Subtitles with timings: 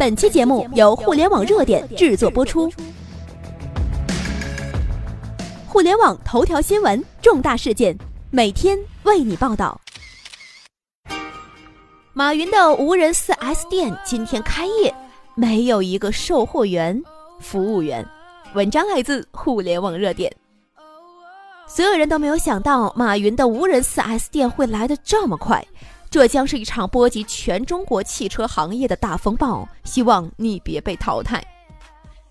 [0.00, 2.72] 本期节目由互联网热点制作播出。
[5.68, 7.94] 互联网头条新闻，重大事件，
[8.30, 9.78] 每天为你报道。
[12.14, 14.94] 马云的无人 4S 店今天开业，
[15.34, 16.98] 没有一个售货员、
[17.38, 18.02] 服务员。
[18.54, 20.34] 文章来自互联网热点。
[21.68, 25.62] 所有人都没有想到，马云的无人 4S 店会来得这么快。
[26.10, 31.40] 这将是一场波及全中国汽车行业的大风暴，希望你别被淘汰。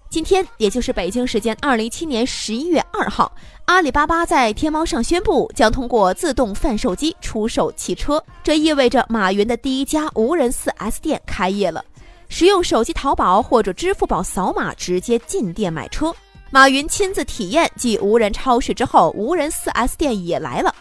[0.09, 3.31] 今天，也就是北京时间二零一七年十一月二号，
[3.65, 11.85] 阿里巴巴在天猫上宣布将通过自动贩售机出售汽车，这意味着马云的第一家无人 4S 店开业了。
[12.27, 16.13] 使用手机淘宝或者支付宝扫码直接进店买车。
[16.51, 20.73] 马云亲自体验继无人超市之后，无人 4S 店也来了。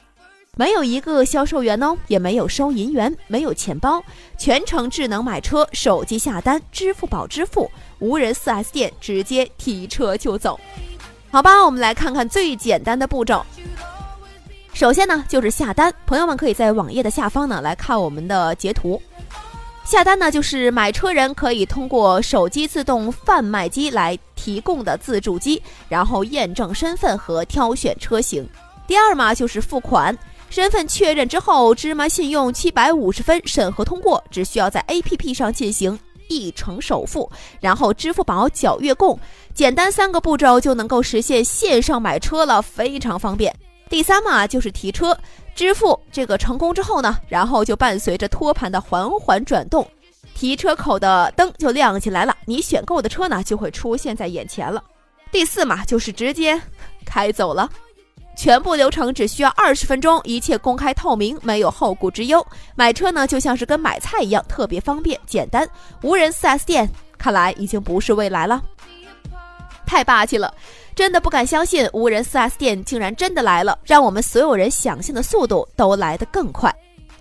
[0.59, 4.03] 没有一个销售员哦，也没有收银员，没有钱包，
[4.37, 10.59] 全程智能买车，手机下单，支付宝支付，无人 4S 店直接提车就走。
[11.31, 13.47] 好吧，我们来看看最简单的步骤。
[14.73, 19.01] 首先呢，就是下单，朋友们可以在网页的下方呢来看我们的截图。
[19.85, 28.45] 下单呢，就是买车人可以通过手机自动贩卖机来提供的自助机，然后验证身份和挑选车型。
[28.89, 30.19] 第二嘛，就是付款。
[30.51, 39.19] 身份确认之后，芝麻信用七百五十分审核通过，只需要在 APP 上进行一成首付，然后支付宝缴月供，
[39.55, 43.55] 简单三个步骤就能够实现线上买车了，非常方便。
[43.89, 45.17] 第三嘛就是提车，
[45.55, 49.87] 支付这个成功之后呢，然后就伴随着托盘的缓缓转动，
[50.35, 54.83] 提车口的灯就亮起来了，你选购的车呢就会出现在眼前了。
[55.31, 56.61] 第四嘛就是直接
[57.05, 57.71] 开走了。
[58.39, 62.47] 全部流程只需要二十分钟，一切公开透明，没有后顾之忧。
[62.77, 65.69] 买车呢，就像是跟买菜一样，特别方便简单。
[66.03, 66.89] 无人 4S 店
[67.19, 68.63] 看来已经不是未来了，
[69.85, 70.55] 太霸气了，
[70.95, 76.73] 真的不敢相信，无人 4S 店竟然真的来了，让我们所有人想象的速度都来得更快。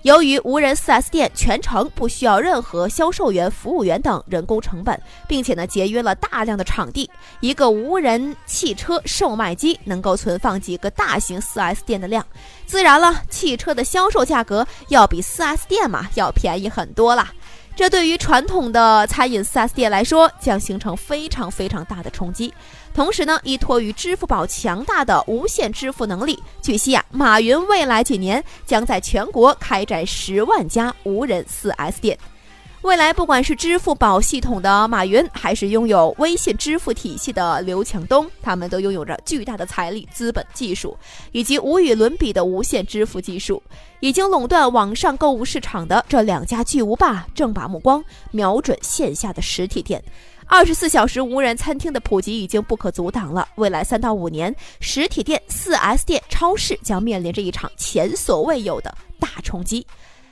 [0.04, 7.10] 由于无人 4S 店全程不需要任何销售员、服务员等人工成本，并且呢节约了大量的场地，
[7.40, 12.26] 一个无人汽车售卖机能够存放几个大型 4S 店的量，
[12.66, 17.28] 自然了，汽车的销售价格要比 4S 店嘛要便宜很多了。
[17.78, 22.52] 这对于传统的餐饮 4S 店来说，将形成非常非常大的冲击。
[22.92, 32.18] 同时呢，依托于支付宝强大的无线支付能力，据悉啊，马云未来几年将在全国开展十万家无人 4S 店。
[32.84, 40.96] 未来，不管是支付宝系统的马云，还是拥有微信支付体系的刘强东，他们都拥有着巨大的财力、资本、技术，
[41.32, 43.62] 以及无与伦比的无线支付技术。
[44.00, 48.02] 已经垄断网上购物市场的这两家巨无霸，正把目光
[48.32, 50.02] 瞄准线下的实体店。
[50.46, 53.46] 二十四小时无人餐厅的普及已经不可阻挡了。
[53.56, 59.86] 未来三到五年，实体店、4S 店、超市将面临着一场前所未有的大冲击。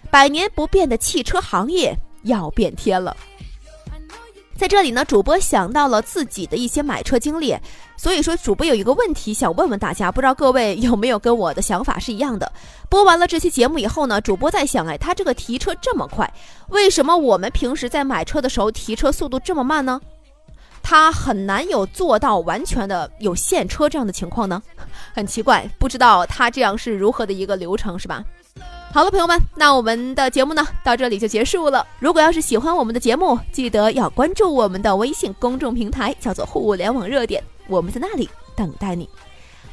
[0.09, 1.97] 百年不变的汽车行业。
[2.25, 3.15] 要变天了，
[4.57, 7.57] 在这里呢，主播想到了自己的一些买车经历，
[7.97, 12.51] 所以说主播有一个问题想问问大家，不知道各位有没有跟我的想法是一样的？
[12.89, 16.31] 播完了这期节目以后呢，主播在想，哎，他这个提车这么快，
[16.69, 19.99] 为什么我们平时在买车的时候提车速度这么慢呢？
[20.81, 24.61] 他很难有做到完全的有现车这样的情况呢？
[25.13, 28.23] 很奇怪，不知道他这样是如何的一个流程，是吧？
[28.95, 31.85] 好了，朋友们，那我们的节目呢到这里就结束了。
[31.99, 39.09] 如果要是喜欢我们的节目，记得要关注我们的微信公众平台，叫做“互联网热点”，我们在那里等待你。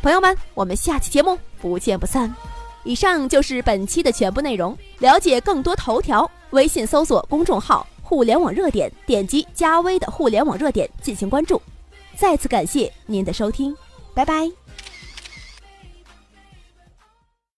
[0.02, 2.34] 朋友们，我们下期节目不见不散。
[2.82, 4.76] 以上就是本期的全部内容。
[4.98, 11.62] 了解更多头条，微信搜索公众号“互联网热点”，点击加微的“互联网热点”进行关注。
[12.16, 13.72] 再次感谢您的收听，
[14.14, 14.61] 拜拜。